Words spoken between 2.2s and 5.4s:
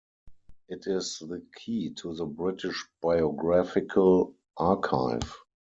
British Biographical Archive.